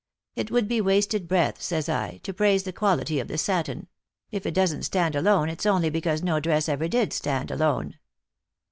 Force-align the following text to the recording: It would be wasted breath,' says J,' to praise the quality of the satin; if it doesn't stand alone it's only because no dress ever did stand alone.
It 0.35 0.49
would 0.49 0.67
be 0.67 0.81
wasted 0.81 1.27
breath,' 1.27 1.61
says 1.61 1.85
J,' 1.85 2.19
to 2.23 2.33
praise 2.33 2.63
the 2.63 2.73
quality 2.73 3.19
of 3.19 3.27
the 3.27 3.37
satin; 3.37 3.87
if 4.31 4.47
it 4.47 4.53
doesn't 4.55 4.81
stand 4.81 5.15
alone 5.15 5.47
it's 5.47 5.67
only 5.67 5.91
because 5.91 6.23
no 6.23 6.39
dress 6.39 6.67
ever 6.67 6.87
did 6.87 7.13
stand 7.13 7.51
alone. 7.51 7.99